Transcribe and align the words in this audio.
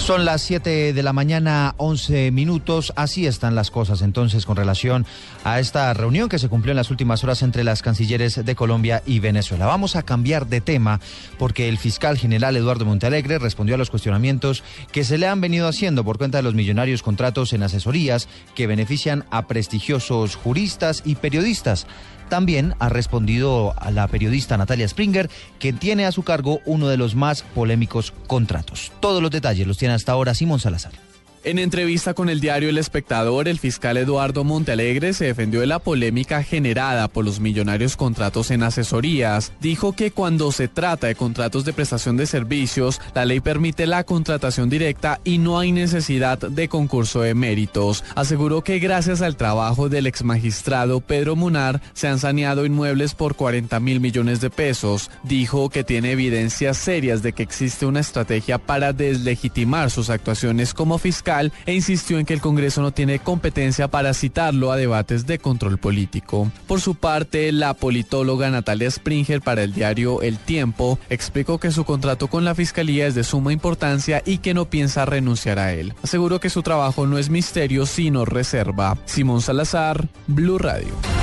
Son 0.00 0.24
las 0.24 0.40
7 0.42 0.92
de 0.92 1.02
la 1.02 1.12
mañana, 1.12 1.74
11 1.76 2.32
minutos. 2.32 2.92
Así 2.96 3.26
están 3.26 3.54
las 3.54 3.70
cosas 3.70 4.02
entonces 4.02 4.46
con 4.46 4.56
relación 4.56 5.06
a 5.44 5.60
esta 5.60 5.92
reunión 5.94 6.28
que 6.28 6.38
se 6.38 6.48
cumplió 6.48 6.72
en 6.72 6.78
las 6.78 6.90
últimas 6.90 7.22
horas 7.22 7.42
entre 7.42 7.64
las 7.64 7.82
cancilleres 7.82 8.44
de 8.44 8.54
Colombia 8.56 9.02
y 9.06 9.20
Venezuela. 9.20 9.66
Vamos 9.66 9.94
a 9.94 10.02
cambiar 10.02 10.46
de 10.46 10.62
tema 10.62 11.00
porque 11.38 11.68
el 11.68 11.78
fiscal 11.78 12.18
general 12.18 12.56
Eduardo 12.56 12.86
Montalegre 12.86 13.38
respondió 13.38 13.76
a 13.76 13.78
los 13.78 13.90
cuestionamientos 13.90 14.64
que 14.90 15.04
se 15.04 15.18
le 15.18 15.28
han 15.28 15.40
venido 15.40 15.68
haciendo 15.68 16.02
por 16.02 16.18
cuenta 16.18 16.38
de 16.38 16.42
los 16.42 16.54
millonarios 16.54 17.02
contratos 17.02 17.52
en 17.52 17.62
asesorías 17.62 18.26
que 18.56 18.66
benefician 18.66 19.26
a 19.30 19.46
prestigiosos 19.46 20.34
juristas 20.34 21.02
y 21.04 21.16
periodistas. 21.16 21.86
También 22.30 22.74
ha 22.78 22.88
respondido 22.88 23.74
a 23.76 23.90
la 23.90 24.06
periodista 24.06 24.56
Natalia 24.56 24.86
Springer, 24.86 25.28
que 25.58 25.72
tiene 25.72 26.06
a 26.06 26.12
su 26.12 26.22
cargo 26.22 26.60
uno 26.64 26.86
de 26.86 26.96
los 26.96 27.16
más 27.16 27.42
polémicos 27.42 28.14
contratos. 28.28 28.92
Todos 29.00 29.20
los 29.20 29.32
detalles 29.32 29.66
los 29.66 29.78
tiene 29.78 29.89
hasta 29.90 30.12
ahora 30.12 30.34
Simón 30.34 30.60
Salazar. 30.60 31.09
En 31.42 31.58
entrevista 31.58 32.12
con 32.12 32.28
el 32.28 32.38
diario 32.38 32.68
El 32.68 32.76
Espectador, 32.76 33.48
el 33.48 33.58
fiscal 33.58 33.96
Eduardo 33.96 34.44
Montealegre 34.44 35.14
se 35.14 35.24
defendió 35.24 35.60
de 35.60 35.66
la 35.66 35.78
polémica 35.78 36.42
generada 36.42 37.08
por 37.08 37.24
los 37.24 37.40
millonarios 37.40 37.96
contratos 37.96 38.50
en 38.50 38.62
asesorías. 38.62 39.50
Dijo 39.58 39.94
que 39.94 40.10
cuando 40.10 40.52
se 40.52 40.68
trata 40.68 41.06
de 41.06 41.14
contratos 41.14 41.64
de 41.64 41.72
prestación 41.72 42.18
de 42.18 42.26
servicios, 42.26 43.00
la 43.14 43.24
ley 43.24 43.40
permite 43.40 43.86
la 43.86 44.04
contratación 44.04 44.68
directa 44.68 45.18
y 45.24 45.38
no 45.38 45.58
hay 45.58 45.72
necesidad 45.72 46.36
de 46.36 46.68
concurso 46.68 47.22
de 47.22 47.34
méritos. 47.34 48.04
Aseguró 48.16 48.62
que 48.62 48.78
gracias 48.78 49.22
al 49.22 49.36
trabajo 49.36 49.88
del 49.88 50.06
exmagistrado 50.06 51.00
Pedro 51.00 51.36
Munar 51.36 51.80
se 51.94 52.06
han 52.06 52.18
saneado 52.18 52.66
inmuebles 52.66 53.14
por 53.14 53.34
40 53.34 53.80
mil 53.80 54.00
millones 54.00 54.42
de 54.42 54.50
pesos. 54.50 55.10
Dijo 55.22 55.70
que 55.70 55.84
tiene 55.84 56.12
evidencias 56.12 56.76
serias 56.76 57.22
de 57.22 57.32
que 57.32 57.42
existe 57.42 57.86
una 57.86 58.00
estrategia 58.00 58.58
para 58.58 58.92
deslegitimar 58.92 59.90
sus 59.90 60.10
actuaciones 60.10 60.74
como 60.74 60.98
fiscal 60.98 61.29
e 61.66 61.74
insistió 61.74 62.18
en 62.18 62.26
que 62.26 62.34
el 62.34 62.40
Congreso 62.40 62.82
no 62.82 62.92
tiene 62.92 63.20
competencia 63.20 63.88
para 63.88 64.14
citarlo 64.14 64.72
a 64.72 64.76
debates 64.76 65.26
de 65.26 65.38
control 65.38 65.78
político. 65.78 66.50
Por 66.66 66.80
su 66.80 66.96
parte, 66.96 67.52
la 67.52 67.74
politóloga 67.74 68.50
Natalia 68.50 68.90
Springer 68.90 69.40
para 69.40 69.62
el 69.62 69.72
diario 69.72 70.22
El 70.22 70.38
Tiempo 70.38 70.98
explicó 71.08 71.58
que 71.58 71.70
su 71.70 71.84
contrato 71.84 72.28
con 72.28 72.44
la 72.44 72.54
Fiscalía 72.54 73.06
es 73.06 73.14
de 73.14 73.24
suma 73.24 73.52
importancia 73.52 74.22
y 74.26 74.38
que 74.38 74.54
no 74.54 74.70
piensa 74.70 75.04
renunciar 75.04 75.58
a 75.58 75.72
él. 75.72 75.94
Aseguró 76.02 76.40
que 76.40 76.50
su 76.50 76.62
trabajo 76.62 77.06
no 77.06 77.18
es 77.18 77.30
misterio 77.30 77.86
sino 77.86 78.24
reserva. 78.24 78.98
Simón 79.04 79.40
Salazar, 79.40 80.08
Blue 80.26 80.58
Radio. 80.58 81.19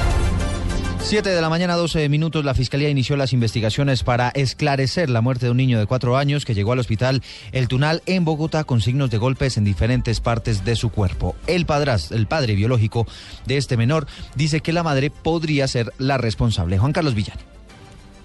7 1.08 1.30
de 1.30 1.39
la 1.39 1.47
mañana, 1.47 1.75
12 1.75 2.09
minutos, 2.09 2.44
la 2.44 2.53
Fiscalía 2.53 2.89
inició 2.89 3.16
las 3.16 3.31
investigaciones 3.31 4.03
para 4.03 4.27
esclarecer 4.27 5.09
la 5.09 5.22
muerte 5.22 5.45
de 5.45 5.52
un 5.52 5.58
niño 5.58 5.80
de 5.80 5.86
cuatro 5.86 6.17
años 6.17 6.44
que 6.44 6.53
llegó 6.53 6.73
al 6.73 6.80
hospital 6.80 7.23
El 7.53 7.69
Tunal 7.69 8.03
en 8.08 8.25
Bogotá 8.25 8.66
con 8.66 8.81
signos 8.81 9.09
de 9.09 9.17
golpes 9.17 9.55
en 9.55 9.63
diferentes 9.63 10.19
partes 10.19 10.66
de 10.66 10.75
su 10.75 10.89
cuerpo. 10.89 11.38
El 11.47 11.66
el 12.11 12.28
padre 12.28 12.55
biológico 12.55 13.08
de 13.45 13.55
este 13.55 13.78
menor, 13.78 14.05
dice 14.35 14.59
que 14.59 14.73
la 14.73 14.83
madre 14.83 15.09
podría 15.09 15.69
ser 15.69 15.94
la 15.97 16.17
responsable. 16.17 16.78
Juan 16.78 16.91
Carlos 16.91 17.16
Villani. 17.16 17.56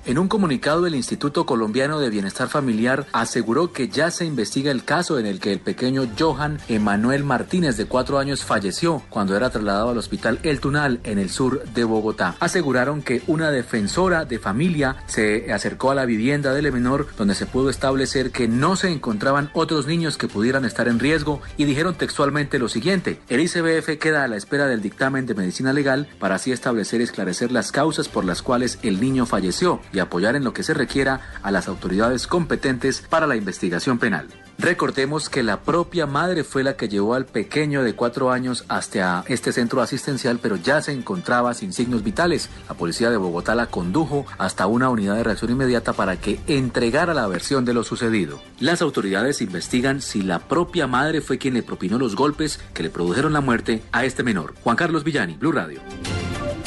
En 0.05 0.19
un 0.19 0.27
comunicado, 0.27 0.85
el 0.89 0.97
Instituto 0.97 1.47
Colombiano 1.47 2.01
de 2.01 2.11
Bienestar 2.11 2.49
Familiar 2.49 3.07
aseguró 3.13 3.73
que 3.73 3.87
ya 3.87 4.11
se 4.11 4.25
investiga 4.25 4.73
el 4.73 4.83
caso 4.83 5.17
en 5.17 5.27
el 5.27 5.39
que 5.39 5.53
el 5.53 5.61
pequeño 5.61 6.09
Johan 6.19 6.59
Emanuel 6.67 7.23
Martínez, 7.23 7.77
de 7.77 7.87
cuatro 7.87 8.19
años, 8.19 8.43
falleció 8.43 9.05
cuando 9.11 9.37
era 9.37 9.51
trasladado 9.51 9.91
al 9.91 9.99
hospital 9.99 10.41
El 10.43 10.59
Tunal, 10.59 10.99
en 11.05 11.21
el 11.21 11.31
sur 11.31 11.63
de 11.73 11.85
Bogotá. 11.85 12.35
Aseguraron 12.41 13.01
que 13.01 13.23
una 13.29 13.53
defensora 13.53 14.25
de 14.25 14.41
familia 14.41 14.97
se 15.07 15.53
acercó 15.53 15.93
a 15.93 15.95
la 15.95 16.05
vivienda 16.05 16.53
del 16.53 16.73
menor, 16.73 17.07
donde 17.17 17.37
se 17.37 17.47
pudo 17.47 17.71
establecer 17.71 18.33
que 18.33 18.49
no 18.49 18.75
se 18.75 18.91
encontraban 18.91 19.51
otros 19.53 19.87
niños 19.87 20.19
que 20.19 20.27
pudieran 20.27 20.65
estar 20.65 20.89
en 20.89 20.99
riesgo, 20.99 21.41
y 21.57 21.65
dijeron 21.65 21.95
textualmente 21.95 22.59
lo 22.59 22.69
siguiente: 22.69 23.21
el 23.29 23.41
ICBF 23.41 24.01
queda 24.01 24.25
a 24.25 24.29
la 24.29 24.37
espera 24.37 24.67
del 24.67 24.83
dictamen 24.83 25.27
de 25.27 25.37
medicina 25.37 25.73
legal 25.73 26.09
para 26.19 26.35
así 26.35 26.51
establecer 26.51 27.01
y 27.01 27.05
esclarecer 27.05 27.53
las 27.53 27.71
causas 27.71 28.09
por 28.09 28.25
las 28.25 28.43
cuales 28.43 28.81
el 28.83 29.01
niño 29.01 29.27
falleció 29.27 29.81
y 29.93 29.99
apoyar 29.99 30.37
en 30.37 30.45
lo 30.45 30.53
que 30.53 30.63
se 30.63 30.75
requiera 30.75 31.21
a 31.43 31.51
las 31.51 31.69
autoridades 31.69 32.27
competentes 32.27 33.03
para 33.09 33.27
la 33.27 33.37
investigación 33.37 33.99
penal. 33.99 34.29
Recordemos 34.59 35.29
que 35.29 35.43
la 35.43 35.61
propia 35.61 36.07
madre 36.07 36.45
fue 36.45 36.63
la 36.63 36.77
que 36.77 36.89
llevó 36.89 37.15
al 37.15 37.27
pequeño 37.27 37.83
de 37.83 37.95
cuatro 37.95 38.31
años 38.31 38.65
hasta 38.69 39.25
este 39.27 39.53
centro 39.53 39.81
asistencial, 39.81 40.39
pero 40.41 40.57
ya 40.57 40.81
se 40.83 40.93
encontraba 40.93 41.55
sin 41.55 41.73
signos 41.73 42.05
vitales. 42.05 42.49
La 42.69 42.77
policía 42.77 43.11
de 43.11 43.17
Bogotá 43.17 43.55
la 43.55 43.67
condujo 43.67 44.25
hasta 44.39 44.67
una 44.67 44.91
unidad 44.91 45.17
de 45.17 45.25
reacción 45.25 45.51
inmediata 45.51 45.95
para 45.95 46.17
que 46.17 46.41
entregara 46.47 47.15
la 47.15 47.27
versión 47.27 47.65
de 47.65 47.75
lo 47.75 47.83
sucedido. 47.83 48.41
Las 48.61 48.83
autoridades 48.83 49.41
investigan 49.41 50.01
si 50.01 50.23
la 50.23 50.39
propia 50.39 50.87
madre 50.87 51.23
fue 51.23 51.39
quien 51.39 51.55
le 51.55 51.63
propinó 51.63 51.99
los 51.99 52.15
golpes 52.15 52.61
que 52.75 52.83
le 52.83 52.91
produjeron 52.91 53.33
la 53.33 53.41
muerte 53.41 53.83
a 53.91 54.05
este 54.05 54.23
menor. 54.23 54.55
Juan 54.63 54.77
Carlos 54.77 55.03
Villani, 55.03 55.35
Blue 55.35 55.53
Radio. 55.53 55.81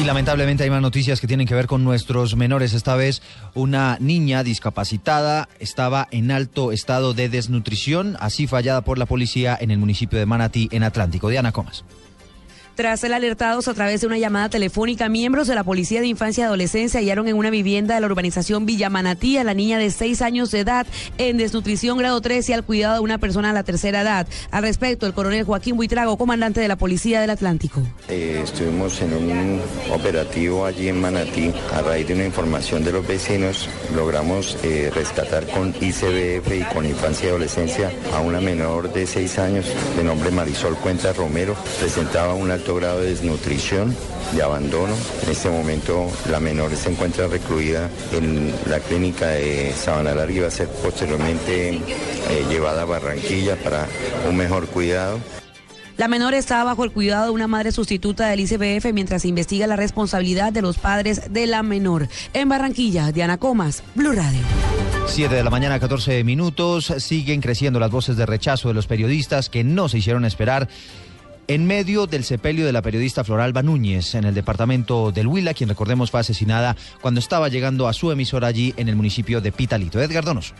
Lamentablemente 0.05 0.63
hay 0.63 0.69
más 0.69 0.83
noticias 0.83 1.19
que 1.19 1.25
tienen 1.25 1.47
que 1.47 1.55
ver 1.55 1.65
con 1.65 1.83
nuestros 1.83 2.35
menores. 2.35 2.73
Esta 2.73 2.95
vez 2.95 3.23
una 3.55 3.97
niña 3.99 4.43
discapacitada 4.43 5.49
estaba 5.59 6.07
en 6.11 6.29
alto 6.29 6.71
estado 6.71 7.15
de 7.15 7.27
desnutrición, 7.27 8.15
así 8.19 8.45
fallada 8.45 8.81
por 8.81 8.99
la 8.99 9.07
policía 9.07 9.57
en 9.59 9.71
el 9.71 9.79
municipio 9.79 10.19
de 10.19 10.27
Manatí, 10.27 10.69
en 10.71 10.83
Atlántico. 10.83 11.29
Diana 11.29 11.51
Comas. 11.51 11.85
Tras 12.75 12.99
ser 12.99 13.13
alertados 13.13 13.69
a 13.69 13.73
través 13.73 14.01
de 14.01 14.07
una 14.07 14.17
llamada 14.17 14.49
telefónica, 14.49 15.07
miembros 15.07 15.47
de 15.47 15.55
la 15.55 15.63
Policía 15.63 16.01
de 16.01 16.07
Infancia 16.07 16.41
y 16.41 16.45
Adolescencia 16.45 16.99
hallaron 16.99 17.29
en 17.29 17.37
una 17.37 17.49
vivienda 17.49 17.95
de 17.95 18.01
la 18.01 18.07
urbanización 18.07 18.65
Villa 18.65 18.89
Manatí 18.89 19.37
a 19.37 19.45
la 19.45 19.53
niña 19.53 19.79
de 19.79 19.89
seis 19.91 20.21
años 20.21 20.51
de 20.51 20.59
edad 20.59 20.85
en 21.17 21.37
desnutrición 21.37 21.97
grado 21.97 22.19
3 22.19 22.49
y 22.49 22.51
al 22.51 22.65
cuidado 22.65 22.95
de 22.95 22.99
una 22.99 23.17
persona 23.17 23.51
a 23.51 23.53
la 23.53 23.63
tercera 23.63 24.01
edad. 24.01 24.27
Al 24.51 24.63
respecto, 24.63 25.07
el 25.07 25.13
coronel 25.13 25.45
Joaquín 25.45 25.77
Buitrago, 25.77 26.17
comandante 26.17 26.59
de 26.59 26.67
la 26.67 26.75
Policía 26.75 27.21
del 27.21 27.29
Atlántico. 27.29 27.81
Eh, 28.09 28.41
estuvimos 28.43 29.01
en 29.01 29.13
un 29.13 29.61
operativo 29.93 30.65
allí 30.65 30.89
en 30.89 30.99
Manatí. 30.99 31.53
A 31.73 31.81
raíz 31.81 32.09
de 32.09 32.15
una 32.15 32.25
información 32.25 32.83
de 32.83 32.91
los 32.91 33.07
vecinos, 33.07 33.69
logramos 33.95 34.57
eh, 34.63 34.91
rescatar 34.93 35.47
con 35.47 35.69
ICBF 35.79 36.51
y 36.53 36.73
con 36.73 36.85
Infancia 36.85 37.27
y 37.27 37.29
Adolescencia 37.29 37.89
a 38.13 38.19
una 38.19 38.41
menor 38.41 38.91
de 38.91 39.07
seis 39.07 39.39
años 39.39 39.65
de 39.95 40.03
nombre 40.03 40.29
Marisol 40.29 40.75
Cuenta 40.75 41.13
Romero. 41.13 41.55
Presentaba 41.79 42.33
una 42.33 42.64
grado 42.73 43.01
de 43.01 43.09
desnutrición, 43.09 43.95
de 44.33 44.41
abandono. 44.41 44.95
En 45.23 45.31
este 45.31 45.49
momento 45.49 46.07
la 46.31 46.39
menor 46.39 46.75
se 46.75 46.89
encuentra 46.89 47.27
recluida 47.27 47.89
en 48.11 48.51
la 48.67 48.79
clínica 48.79 49.27
de 49.27 49.73
Sabana 49.73 50.15
Larga 50.15 50.33
y 50.33 50.39
va 50.39 50.47
a 50.47 50.51
ser 50.51 50.67
posteriormente 50.69 51.75
eh, 51.75 51.81
llevada 52.49 52.83
a 52.83 52.85
Barranquilla 52.85 53.55
para 53.57 53.87
un 54.27 54.37
mejor 54.37 54.65
cuidado. 54.67 55.19
La 55.97 56.07
menor 56.09 56.33
está 56.33 56.63
bajo 56.63 56.83
el 56.83 56.91
cuidado 56.91 57.25
de 57.25 57.31
una 57.31 57.47
madre 57.47 57.71
sustituta 57.71 58.27
del 58.27 58.41
ICBF 58.41 58.91
mientras 58.93 59.21
se 59.21 59.29
investiga 59.29 59.65
la 59.65 59.77
responsabilidad 59.77 60.51
de 60.51 60.61
los 60.61 60.77
padres 60.77 61.31
de 61.31 61.47
la 61.47 61.63
menor. 61.63 62.09
En 62.33 62.49
Barranquilla, 62.49 63.13
Diana 63.13 63.37
Comas, 63.37 63.81
Blue 63.93 64.11
Radio. 64.11 64.41
7 65.07 65.33
de 65.33 65.43
la 65.43 65.49
mañana, 65.49 65.79
14 65.79 66.25
minutos. 66.25 66.93
Siguen 66.97 67.39
creciendo 67.39 67.79
las 67.79 67.91
voces 67.91 68.17
de 68.17 68.25
rechazo 68.25 68.67
de 68.67 68.73
los 68.73 68.87
periodistas 68.87 69.49
que 69.49 69.63
no 69.63 69.87
se 69.87 69.99
hicieron 69.99 70.25
esperar 70.25 70.67
en 71.47 71.65
medio 71.67 72.07
del 72.07 72.23
sepelio 72.23 72.65
de 72.65 72.71
la 72.71 72.81
periodista 72.81 73.23
Floralba 73.23 73.61
Núñez 73.61 74.15
en 74.15 74.25
el 74.25 74.33
departamento 74.33 75.11
del 75.11 75.27
Huila, 75.27 75.53
quien 75.53 75.69
recordemos 75.69 76.11
fue 76.11 76.19
asesinada 76.19 76.75
cuando 77.01 77.19
estaba 77.19 77.49
llegando 77.49 77.87
a 77.87 77.93
su 77.93 78.11
emisora 78.11 78.47
allí 78.47 78.73
en 78.77 78.89
el 78.89 78.95
municipio 78.95 79.41
de 79.41 79.51
Pitalito. 79.51 80.01
Edgar 80.01 80.25
Donoso. 80.25 80.55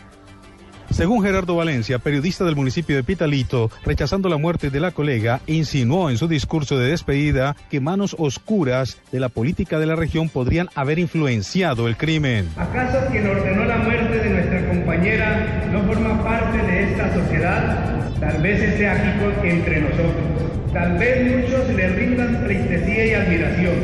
Según 0.90 1.22
Gerardo 1.22 1.56
Valencia, 1.56 1.98
periodista 1.98 2.44
del 2.44 2.56
municipio 2.56 2.96
de 2.96 3.04
Pitalito, 3.04 3.70
rechazando 3.84 4.28
la 4.28 4.36
muerte 4.36 4.70
de 4.70 4.80
la 4.80 4.92
colega, 4.92 5.40
insinuó 5.46 6.10
en 6.10 6.18
su 6.18 6.28
discurso 6.28 6.78
de 6.78 6.90
despedida 6.90 7.56
que 7.70 7.80
manos 7.80 8.16
oscuras 8.18 8.98
de 9.12 9.20
la 9.20 9.28
política 9.28 9.78
de 9.78 9.86
la 9.86 9.96
región 9.96 10.28
podrían 10.28 10.68
haber 10.74 10.98
influenciado 10.98 11.88
el 11.88 11.96
crimen. 11.96 12.48
¿Acaso 12.56 12.98
quien 13.10 13.26
ordenó 13.26 13.64
la 13.64 13.78
muerte 13.78 14.18
de 14.18 14.30
nuestra 14.30 14.68
compañera 14.68 15.68
no 15.70 15.82
forma 15.84 16.22
parte 16.22 16.58
de 16.58 16.92
esta 16.92 17.14
sociedad? 17.14 18.18
Tal 18.20 18.40
vez 18.40 18.62
esté 18.62 18.88
aquí 18.88 19.48
entre 19.48 19.80
nosotros. 19.80 20.46
Tal 20.72 20.98
vez 20.98 21.36
muchos 21.36 21.68
le 21.74 21.88
rindan 21.88 22.44
tristeza 22.44 23.04
y 23.04 23.14
admiración, 23.14 23.74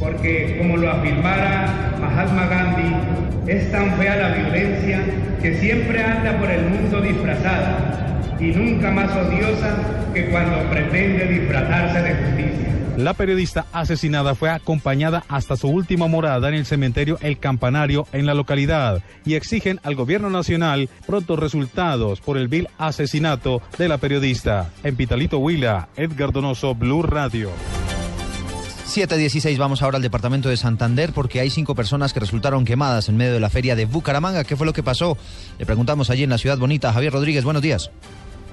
porque 0.00 0.56
como 0.58 0.76
lo 0.76 0.90
afirmara 0.90 1.96
Mahatma 2.00 2.46
Gandhi, 2.46 3.50
es 3.50 3.70
tan 3.70 3.96
fea 3.96 4.16
la 4.16 4.28
violencia 4.34 5.00
que 5.40 5.58
siempre 5.58 6.02
anda 6.02 6.38
por 6.38 6.50
el 6.50 6.64
mundo 6.66 7.00
disfrazada 7.00 8.18
y 8.38 8.52
nunca 8.52 8.90
más 8.90 9.10
odiosa 9.16 9.76
que 10.14 10.26
cuando 10.30 10.58
pretende 10.70 11.26
disfrazarse 11.26 12.02
de 12.02 12.14
justicia. 12.14 12.68
La 12.96 13.14
periodista 13.14 13.66
asesinada 13.72 14.34
fue 14.34 14.50
acompañada 14.50 15.22
hasta 15.28 15.56
su 15.56 15.68
última 15.68 16.08
morada 16.08 16.48
en 16.48 16.54
el 16.54 16.66
cementerio 16.66 17.16
El 17.20 17.38
Campanario 17.38 18.08
en 18.12 18.26
la 18.26 18.34
localidad 18.34 19.04
y 19.24 19.34
exigen 19.34 19.78
al 19.84 19.94
gobierno 19.94 20.30
nacional 20.30 20.88
prontos 21.06 21.38
resultados 21.38 22.20
por 22.20 22.36
el 22.38 22.48
vil 22.48 22.68
asesinato 22.76 23.62
de 23.78 23.86
la 23.88 23.98
periodista. 23.98 24.70
En 24.82 24.96
Pitalito 24.96 25.38
Huila, 25.38 25.88
Edgar 25.96 26.32
Donoso, 26.32 26.74
Blue 26.74 27.04
Radio. 27.04 27.50
716, 28.88 29.58
vamos 29.58 29.82
ahora 29.82 29.96
al 29.96 30.02
departamento 30.02 30.48
de 30.48 30.56
Santander 30.56 31.12
porque 31.12 31.40
hay 31.40 31.50
cinco 31.50 31.74
personas 31.74 32.14
que 32.14 32.20
resultaron 32.20 32.64
quemadas 32.64 33.10
en 33.10 33.18
medio 33.18 33.34
de 33.34 33.40
la 33.40 33.50
feria 33.50 33.76
de 33.76 33.84
Bucaramanga. 33.84 34.44
¿Qué 34.44 34.56
fue 34.56 34.64
lo 34.64 34.72
que 34.72 34.82
pasó? 34.82 35.18
Le 35.58 35.66
preguntamos 35.66 36.08
allí 36.08 36.22
en 36.22 36.30
la 36.30 36.38
ciudad 36.38 36.56
bonita. 36.56 36.90
Javier 36.90 37.12
Rodríguez, 37.12 37.44
buenos 37.44 37.60
días. 37.60 37.90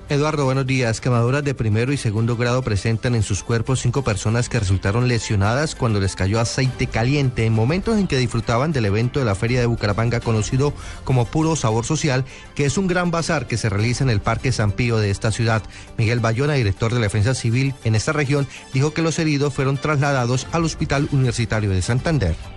Eduardo, 0.08 0.46
buenos 0.46 0.68
días. 0.68 1.02
Quemaduras 1.02 1.44
de 1.44 1.56
primero 1.56 1.92
y 1.92 1.98
segundo 1.98 2.38
grado 2.38 2.62
presentan 2.62 3.16
en 3.16 3.24
sus 3.24 3.42
cuerpos 3.42 3.82
cinco 3.82 4.04
personas 4.04 4.50
que 4.50 4.60
resultaron 4.60 5.08
lesionadas 5.08 5.74
cuando 5.74 6.00
les 6.00 6.16
cayó 6.16 6.40
aceite 6.40 6.86
caliente 6.86 7.44
en 7.44 7.54
momentos 7.54 7.98
en 7.98 8.06
que 8.06 8.20
disfrutaban 8.20 8.72
del 8.72 8.86
evento 8.86 9.18
de 9.18 9.26
la 9.26 9.34
Feria 9.34 9.60
de 9.60 9.66
Bucaramanga 9.66 10.20
conocido 10.20 10.74
como 11.06 11.26
Puro 11.26 11.56
Sabor 11.56 11.86
Social, 11.86 12.24
que 12.54 12.66
es 12.66 12.78
un 12.78 12.86
gran 12.86 13.10
bazar 13.10 13.48
que 13.48 13.58
se 13.58 13.68
realiza 13.68 14.04
en 14.04 14.12
el 14.12 14.22
Parque 14.22 14.52
San 14.52 14.74
Pío 14.74 14.98
de 14.98 15.10
esta 15.10 15.32
ciudad. 15.32 15.64
Miguel 15.98 16.20
Bayona, 16.20 16.54
director 16.54 16.94
de 16.94 17.00
la 17.00 17.08
Defensa 17.08 17.34
Civil 17.34 17.74
en 17.84 17.96
esta 17.96 18.14
región, 18.14 18.48
dijo 18.74 18.94
que 18.94 19.02
los 19.02 19.18
heridos 19.18 19.56
fueron 19.56 19.78
trasladados 19.78 20.46
al 20.52 20.66
Hospital 20.66 21.10
Universitario 21.14 21.72
de 21.72 21.82
Santander 21.82 22.55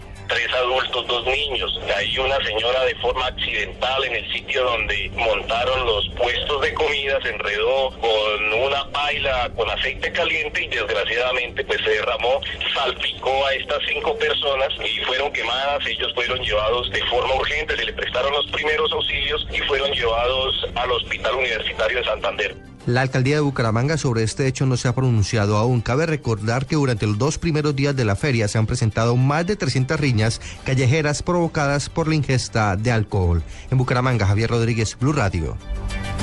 dos 1.08 1.24
niños. 1.26 1.76
Hay 1.96 2.16
una 2.18 2.36
señora 2.44 2.84
de 2.84 2.94
forma 2.96 3.26
accidental 3.26 4.04
en 4.04 4.14
el 4.14 4.32
sitio 4.32 4.62
donde 4.62 5.10
montaron 5.16 5.86
los 5.86 6.08
puestos 6.10 6.60
de 6.62 6.74
comida, 6.74 7.18
se 7.22 7.30
enredó 7.30 7.90
con 7.98 8.52
una 8.52 8.84
paila 8.92 9.50
con 9.56 9.68
aceite 9.70 10.12
caliente 10.12 10.64
y 10.64 10.68
desgraciadamente 10.68 11.64
pues 11.64 11.80
se 11.82 11.90
derramó, 11.90 12.40
salpicó 12.74 13.46
a 13.46 13.54
estas 13.54 13.78
cinco 13.88 14.16
personas 14.16 14.68
y 14.84 14.98
fueron 15.04 15.32
quemadas. 15.32 15.84
Ellos 15.86 16.12
fueron 16.14 16.38
llevados 16.40 16.90
de 16.90 17.02
forma 17.06 17.34
urgente, 17.34 17.76
se 17.76 17.86
le 17.86 17.92
prestaron 17.92 18.32
los 18.32 18.46
primeros 18.50 18.92
auxilios 18.92 19.46
y 19.50 19.58
fueron 19.60 19.90
llevados 19.92 20.66
al 20.74 20.92
Hospital 20.92 21.34
Universitario 21.34 21.98
de 21.98 22.04
Santander. 22.04 22.54
La 22.88 23.02
alcaldía 23.02 23.34
de 23.34 23.42
Bucaramanga 23.42 23.98
sobre 23.98 24.22
este 24.22 24.46
hecho 24.46 24.64
no 24.64 24.78
se 24.78 24.88
ha 24.88 24.94
pronunciado 24.94 25.58
aún. 25.58 25.82
Cabe 25.82 26.06
recordar 26.06 26.64
que 26.64 26.76
durante 26.76 27.06
los 27.06 27.18
dos 27.18 27.36
primeros 27.36 27.76
días 27.76 27.94
de 27.94 28.06
la 28.06 28.16
feria 28.16 28.48
se 28.48 28.56
han 28.56 28.64
presentado 28.64 29.14
más 29.14 29.46
de 29.46 29.56
300 29.56 30.00
riñas 30.00 30.40
callejeras 30.64 31.22
provocadas 31.22 31.90
por 31.90 32.08
la 32.08 32.14
ingesta 32.14 32.76
de 32.76 32.90
alcohol. 32.90 33.42
En 33.70 33.76
Bucaramanga, 33.76 34.26
Javier 34.26 34.48
Rodríguez, 34.48 34.96
Blue 34.98 35.12
Radio. 35.12 35.58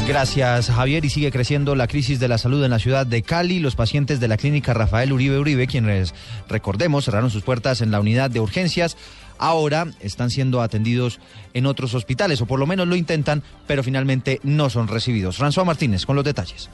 Gracias, 0.08 0.72
Javier. 0.72 1.06
Y 1.06 1.12
sigue 1.12 1.32
creciendo 1.32 1.76
la 1.76 1.88
crisis 1.88 2.20
de 2.20 2.30
la 2.30 2.40
salud 2.40 2.64
en 2.64 2.72
la 2.72 2.80
ciudad 2.80 3.06
de 3.06 3.22
Cali. 3.22 3.60
Los 3.60 3.76
pacientes 3.76 4.20
de 4.20 4.28
la 4.28 4.38
clínica 4.38 4.74
Rafael 4.74 5.14
Uribe 5.14 5.38
Uribe, 5.38 5.68
quienes, 5.68 6.16
recordemos, 6.50 7.06
cerraron 7.06 7.30
sus 7.30 7.44
puertas 7.44 7.82
en 7.82 7.92
la 7.92 8.00
unidad 8.00 8.32
de 8.32 8.40
urgencias, 8.40 8.98
ahora 9.38 9.88
están 10.00 10.30
siendo 10.30 10.62
atendidos 10.62 11.20
en 11.54 11.66
otros 11.66 11.94
hospitales, 11.94 12.42
o 12.42 12.46
por 12.46 12.60
lo 12.60 12.68
menos 12.68 12.88
lo 12.88 12.96
intentan, 12.96 13.44
pero 13.68 13.84
finalmente 13.84 14.40
no 14.44 14.70
son 14.70 14.88
recibidos. 14.88 15.40
François 15.40 15.66
Martínez, 15.66 16.06
con 16.06 16.16
los 16.16 16.26
detalles. 16.26 16.70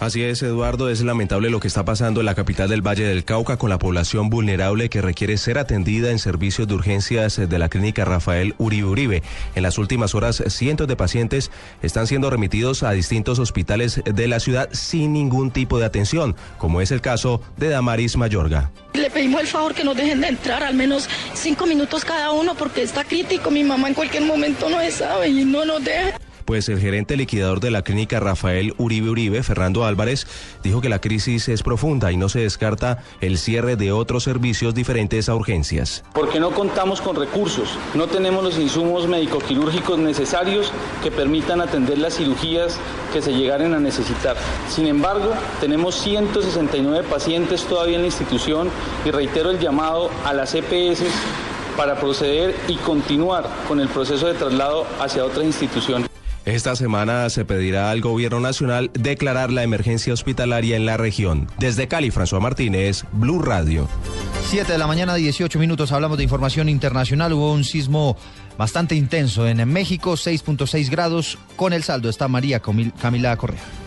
Así 0.00 0.22
es, 0.22 0.42
Eduardo, 0.42 0.88
es 0.88 1.02
lamentable 1.02 1.50
lo 1.50 1.60
que 1.60 1.68
está 1.68 1.84
pasando 1.84 2.20
en 2.20 2.26
la 2.26 2.34
capital 2.34 2.70
del 2.70 2.80
Valle 2.80 3.04
del 3.04 3.22
Cauca 3.22 3.58
con 3.58 3.68
la 3.68 3.78
población 3.78 4.30
vulnerable 4.30 4.88
que 4.88 5.02
requiere 5.02 5.36
ser 5.36 5.58
atendida 5.58 6.10
en 6.10 6.18
servicios 6.18 6.66
de 6.66 6.72
urgencias 6.72 7.36
de 7.36 7.58
la 7.58 7.68
clínica 7.68 8.06
Rafael 8.06 8.54
Uribe 8.56 8.88
Uribe. 8.88 9.22
En 9.54 9.62
las 9.62 9.76
últimas 9.76 10.14
horas, 10.14 10.42
cientos 10.46 10.88
de 10.88 10.96
pacientes 10.96 11.50
están 11.82 12.06
siendo 12.06 12.30
remitidos 12.30 12.82
a 12.82 12.92
distintos 12.92 13.38
hospitales 13.38 14.00
de 14.02 14.26
la 14.26 14.40
ciudad 14.40 14.70
sin 14.72 15.12
ningún 15.12 15.50
tipo 15.50 15.78
de 15.78 15.84
atención, 15.84 16.34
como 16.56 16.80
es 16.80 16.92
el 16.92 17.02
caso 17.02 17.42
de 17.58 17.68
Damaris 17.68 18.16
Mayorga. 18.16 18.70
Le 18.94 19.10
pedimos 19.10 19.40
el 19.40 19.46
favor 19.46 19.74
que 19.74 19.84
nos 19.84 19.96
dejen 19.96 20.20
de 20.20 20.28
entrar 20.28 20.62
al 20.62 20.74
menos 20.74 21.08
cinco 21.34 21.66
minutos 21.66 22.04
cada 22.04 22.32
uno 22.32 22.54
porque 22.54 22.82
está 22.82 23.04
crítico. 23.04 23.50
Mi 23.50 23.64
mamá 23.64 23.88
en 23.88 23.94
cualquier 23.94 24.24
momento 24.24 24.68
no 24.68 24.78
sabe 24.90 25.28
y 25.28 25.44
no 25.44 25.64
nos 25.64 25.84
deja 25.84 26.18
pues 26.50 26.68
el 26.68 26.80
gerente 26.80 27.16
liquidador 27.16 27.60
de 27.60 27.70
la 27.70 27.82
clínica 27.82 28.18
Rafael 28.18 28.74
Uribe 28.76 29.08
Uribe, 29.08 29.44
Fernando 29.44 29.84
Álvarez, 29.84 30.26
dijo 30.64 30.80
que 30.80 30.88
la 30.88 31.00
crisis 31.00 31.48
es 31.48 31.62
profunda 31.62 32.10
y 32.10 32.16
no 32.16 32.28
se 32.28 32.40
descarta 32.40 33.04
el 33.20 33.38
cierre 33.38 33.76
de 33.76 33.92
otros 33.92 34.24
servicios 34.24 34.74
diferentes 34.74 35.28
a 35.28 35.36
urgencias. 35.36 36.02
Porque 36.12 36.40
no 36.40 36.50
contamos 36.50 37.00
con 37.00 37.14
recursos, 37.14 37.78
no 37.94 38.08
tenemos 38.08 38.42
los 38.42 38.58
insumos 38.58 39.06
médico-quirúrgicos 39.06 39.96
necesarios 40.00 40.72
que 41.04 41.12
permitan 41.12 41.60
atender 41.60 41.98
las 41.98 42.16
cirugías 42.16 42.76
que 43.12 43.22
se 43.22 43.32
llegaren 43.32 43.72
a 43.72 43.78
necesitar. 43.78 44.36
Sin 44.68 44.88
embargo, 44.88 45.32
tenemos 45.60 45.94
169 46.00 47.06
pacientes 47.08 47.62
todavía 47.62 47.94
en 47.94 48.02
la 48.02 48.08
institución 48.08 48.70
y 49.04 49.12
reitero 49.12 49.50
el 49.50 49.60
llamado 49.60 50.10
a 50.24 50.32
las 50.32 50.52
EPS 50.56 51.04
para 51.76 51.94
proceder 52.00 52.56
y 52.66 52.74
continuar 52.74 53.48
con 53.68 53.78
el 53.78 53.86
proceso 53.86 54.26
de 54.26 54.34
traslado 54.34 54.84
hacia 54.98 55.24
otras 55.24 55.44
instituciones. 55.44 56.10
Esta 56.46 56.74
semana 56.74 57.28
se 57.28 57.44
pedirá 57.44 57.90
al 57.90 58.00
gobierno 58.00 58.40
nacional 58.40 58.90
declarar 58.94 59.52
la 59.52 59.62
emergencia 59.62 60.12
hospitalaria 60.12 60.76
en 60.76 60.86
la 60.86 60.96
región. 60.96 61.48
Desde 61.58 61.86
Cali, 61.86 62.10
François 62.10 62.40
Martínez, 62.40 63.04
Blue 63.12 63.40
Radio. 63.42 63.88
7 64.48 64.72
de 64.72 64.78
la 64.78 64.86
mañana, 64.86 65.14
18 65.14 65.58
minutos, 65.58 65.92
hablamos 65.92 66.16
de 66.16 66.24
información 66.24 66.68
internacional. 66.68 67.34
Hubo 67.34 67.52
un 67.52 67.64
sismo 67.64 68.16
bastante 68.56 68.94
intenso 68.94 69.46
en 69.46 69.68
México, 69.70 70.12
6.6 70.12 70.90
grados. 70.90 71.38
Con 71.56 71.72
el 71.72 71.82
saldo 71.82 72.08
está 72.08 72.26
María 72.26 72.60
Camila 72.60 73.36
Correa. 73.36 73.79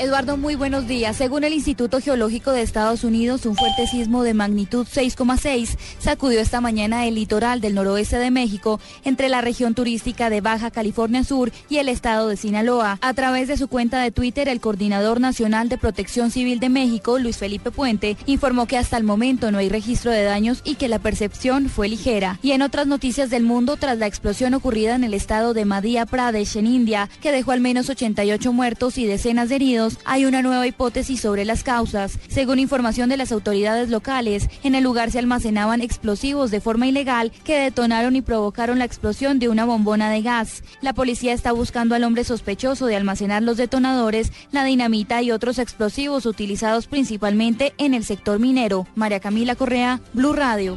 Eduardo, 0.00 0.36
muy 0.36 0.54
buenos 0.54 0.86
días. 0.86 1.16
Según 1.16 1.42
el 1.42 1.52
Instituto 1.52 2.00
Geológico 2.00 2.52
de 2.52 2.62
Estados 2.62 3.02
Unidos, 3.02 3.44
un 3.46 3.56
fuerte 3.56 3.88
sismo 3.88 4.22
de 4.22 4.32
magnitud 4.32 4.86
6,6 4.86 5.76
sacudió 5.98 6.38
esta 6.38 6.60
mañana 6.60 7.04
el 7.08 7.16
litoral 7.16 7.60
del 7.60 7.74
noroeste 7.74 8.16
de 8.18 8.30
México 8.30 8.78
entre 9.04 9.28
la 9.28 9.40
región 9.40 9.74
turística 9.74 10.30
de 10.30 10.40
Baja 10.40 10.70
California 10.70 11.24
Sur 11.24 11.50
y 11.68 11.78
el 11.78 11.88
estado 11.88 12.28
de 12.28 12.36
Sinaloa. 12.36 13.00
A 13.02 13.12
través 13.12 13.48
de 13.48 13.56
su 13.56 13.66
cuenta 13.66 14.00
de 14.00 14.12
Twitter, 14.12 14.48
el 14.48 14.60
coordinador 14.60 15.20
nacional 15.20 15.68
de 15.68 15.78
Protección 15.78 16.30
Civil 16.30 16.60
de 16.60 16.68
México, 16.68 17.18
Luis 17.18 17.36
Felipe 17.36 17.72
Puente, 17.72 18.16
informó 18.26 18.66
que 18.66 18.78
hasta 18.78 18.98
el 18.98 19.02
momento 19.02 19.50
no 19.50 19.58
hay 19.58 19.68
registro 19.68 20.12
de 20.12 20.22
daños 20.22 20.60
y 20.62 20.76
que 20.76 20.86
la 20.86 21.00
percepción 21.00 21.68
fue 21.68 21.88
ligera. 21.88 22.38
Y 22.40 22.52
en 22.52 22.62
otras 22.62 22.86
noticias 22.86 23.30
del 23.30 23.42
mundo, 23.42 23.76
tras 23.76 23.98
la 23.98 24.06
explosión 24.06 24.54
ocurrida 24.54 24.94
en 24.94 25.02
el 25.02 25.14
estado 25.14 25.54
de 25.54 25.64
Madhya 25.64 26.06
Pradesh 26.06 26.56
en 26.56 26.68
India, 26.68 27.08
que 27.20 27.32
dejó 27.32 27.50
al 27.50 27.60
menos 27.60 27.90
88 27.90 28.52
muertos 28.52 28.96
y 28.96 29.04
decenas 29.04 29.48
de 29.48 29.56
heridos, 29.56 29.87
hay 30.04 30.24
una 30.24 30.42
nueva 30.42 30.66
hipótesis 30.66 31.20
sobre 31.20 31.44
las 31.44 31.62
causas. 31.62 32.18
Según 32.28 32.58
información 32.58 33.08
de 33.08 33.16
las 33.16 33.32
autoridades 33.32 33.88
locales, 33.88 34.48
en 34.62 34.74
el 34.74 34.84
lugar 34.84 35.10
se 35.10 35.18
almacenaban 35.18 35.80
explosivos 35.80 36.50
de 36.50 36.60
forma 36.60 36.86
ilegal 36.86 37.32
que 37.44 37.58
detonaron 37.58 38.16
y 38.16 38.22
provocaron 38.22 38.78
la 38.78 38.84
explosión 38.84 39.38
de 39.38 39.48
una 39.48 39.64
bombona 39.64 40.10
de 40.10 40.22
gas. 40.22 40.62
La 40.80 40.92
policía 40.92 41.32
está 41.32 41.52
buscando 41.52 41.94
al 41.94 42.04
hombre 42.04 42.24
sospechoso 42.24 42.86
de 42.86 42.96
almacenar 42.96 43.42
los 43.42 43.56
detonadores, 43.56 44.32
la 44.52 44.64
dinamita 44.64 45.22
y 45.22 45.30
otros 45.30 45.58
explosivos 45.58 46.26
utilizados 46.26 46.86
principalmente 46.86 47.74
en 47.78 47.94
el 47.94 48.04
sector 48.04 48.38
minero. 48.38 48.86
María 48.94 49.20
Camila 49.20 49.54
Correa, 49.54 50.00
Blue 50.12 50.32
Radio. 50.32 50.76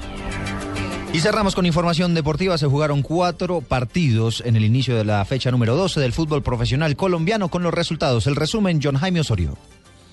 Y 1.14 1.20
cerramos 1.20 1.56
con 1.56 1.66
información 1.66 2.14
deportiva. 2.14 2.58
Se 2.58 2.68
jugaron 2.68 3.02
cuatro 3.02 3.60
partidos 3.60 4.42
en 4.46 4.56
el 4.56 4.64
inicio 4.64 4.96
de 4.96 5.04
la 5.04 5.26
fecha 5.26 5.52
número 5.52 5.76
12 5.76 6.00
del 6.00 6.14
fútbol 6.14 6.42
profesional 6.42 6.96
colombiano 6.96 7.50
con 7.50 7.64
los 7.64 7.74
resultados. 7.74 8.28
El 8.28 8.38
resumen, 8.38 8.80
John 8.82 8.96
Jaime 8.96 9.20
Osorio. 9.20 9.58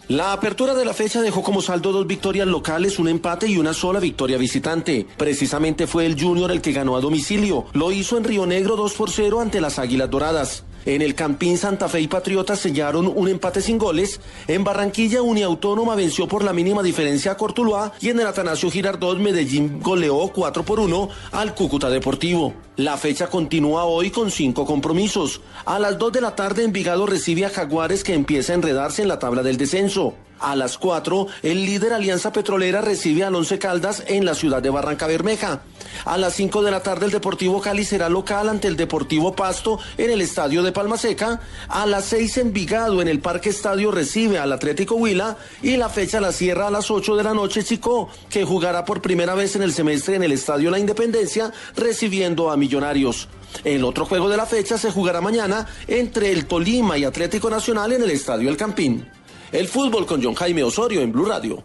La 0.09 0.33
apertura 0.33 0.75
de 0.75 0.87
la 0.87 0.95
fecha 0.95 1.21
dejó 1.21 1.43
como 1.43 1.61
saldo 1.61 1.93
dos 1.93 2.07
victorias 2.07 2.49
locales, 2.49 2.99
un 2.99 3.09
empate 3.09 3.47
y 3.47 3.59
una 3.59 3.75
sola 3.75 4.01
victoria 4.01 4.39
visitante. 4.39 5.07
Precisamente 5.19 5.87
fue 5.87 6.07
el 6.07 6.19
Junior 6.19 6.51
el 6.51 6.63
que 6.63 6.73
ganó 6.73 6.97
a 6.97 7.01
domicilio. 7.01 7.67
Lo 7.75 7.93
hizo 7.93 8.17
en 8.17 8.25
Río 8.25 8.47
Negro 8.47 8.75
2 8.75 8.95
por 8.95 9.11
0 9.11 9.41
ante 9.41 9.61
las 9.61 9.79
Águilas 9.79 10.11
Doradas. 10.11 10.65
En 10.87 11.03
el 11.03 11.15
Campín 11.15 11.59
Santa 11.59 11.89
Fe 11.89 12.01
y 12.01 12.09
Patriotas 12.09 12.61
sellaron 12.61 13.13
un 13.15 13.29
empate 13.29 13.61
sin 13.61 13.79
goles. 13.79 14.21
En 14.47 14.65
Barranquilla 14.65 15.23
Uniautónoma 15.23 15.95
venció 15.95 16.29
por 16.29 16.45
la 16.45 16.53
mínima 16.53 16.83
diferencia 16.83 17.33
a 17.33 17.37
Cortuluá 17.37 17.93
y 18.01 18.09
en 18.09 18.21
el 18.21 18.27
Atanasio 18.27 18.71
Girardot 18.71 19.19
Medellín 19.19 19.81
goleó 19.81 20.29
4 20.29 20.65
por 20.65 20.81
1 20.81 21.09
al 21.33 21.55
Cúcuta 21.55 21.91
Deportivo. 21.91 22.55
La 22.77 22.97
fecha 22.97 23.27
continúa 23.29 23.85
hoy 23.85 24.11
con 24.11 24.31
cinco 24.31 24.65
compromisos. 24.65 25.41
A 25.65 25.79
las 25.79 25.99
2 25.99 26.13
de 26.13 26.21
la 26.21 26.37
tarde 26.37 26.65
Envigado 26.65 27.07
recibe 27.07 27.45
a 27.45 27.51
Jaguares 27.51 28.05
que 28.05 28.15
empieza 28.15 28.53
a 28.53 28.57
enredarse 28.57 29.03
en 29.03 29.09
la 29.09 29.19
tabla 29.19 29.43
del 29.43 29.57
descenso. 29.57 30.15
A 30.41 30.55
las 30.55 30.79
4, 30.79 31.27
el 31.43 31.65
líder 31.67 31.93
Alianza 31.93 32.33
Petrolera 32.33 32.81
recibe 32.81 33.25
al 33.25 33.35
Once 33.35 33.59
Caldas 33.59 34.05
en 34.07 34.25
la 34.25 34.35
ciudad 34.35 34.63
de 34.63 34.71
Barranca 34.71 35.07
Bermeja. 35.07 35.63
A 36.05 36.17
las 36.17 36.35
5 36.35 36.63
de 36.63 36.71
la 36.71 36.83
tarde, 36.83 37.07
el 37.07 37.13
Deportivo 37.13 37.61
Cali 37.61 37.85
será 37.85 38.09
local 38.09 38.49
ante 38.49 38.69
el 38.69 38.77
Deportivo 38.77 39.35
Pasto 39.35 39.81
en 39.97 40.11
el 40.11 40.21
estadio 40.21 40.63
de 40.63 40.73
Palma 40.73 40.97
Seca. 40.97 41.41
A 41.69 41.87
las 41.87 42.05
6, 42.07 42.39
Envigado 42.39 43.03
en 43.03 43.09
el 43.09 43.21
Parque 43.21 43.49
Estadio 43.49 43.91
recibe 43.91 44.39
al 44.39 44.53
Atlético 44.53 44.95
Huila. 44.95 45.37
Y 45.63 45.77
la 45.77 45.89
fecha 45.89 46.21
la 46.21 46.33
cierra 46.33 46.69
a 46.69 46.71
las 46.71 46.91
8 46.91 47.17
de 47.17 47.25
la 47.25 47.35
noche, 47.35 47.65
Chico, 47.65 48.09
que 48.31 48.45
jugará 48.45 48.85
por 48.85 49.03
primera 49.03 49.35
vez 49.35 49.57
en 49.57 49.63
el 49.63 49.73
semestre 49.73 50.17
en 50.17 50.23
el 50.23 50.33
estadio 50.33 50.71
La 50.71 50.79
Independencia, 50.79 51.53
recibiendo 51.77 52.51
a 52.51 52.57
Millonarios. 52.57 53.29
El 53.65 53.85
otro 53.85 54.05
juego 54.05 54.29
de 54.29 54.37
la 54.37 54.47
fecha 54.47 54.79
se 54.79 54.93
jugará 54.93 55.21
mañana 55.21 55.67
entre 55.87 56.31
el 56.31 56.47
Tolima 56.47 56.97
y 56.97 57.05
Atlético 57.05 57.51
Nacional 57.51 57.93
en 57.93 58.03
el 58.03 58.11
estadio 58.11 58.49
El 58.49 58.57
Campín. 58.57 59.09
El 59.51 59.67
fútbol 59.67 60.05
con 60.05 60.23
John 60.23 60.35
Jaime 60.35 60.63
Osorio 60.63 61.01
en 61.01 61.11
Blue 61.11 61.25
Radio. 61.25 61.63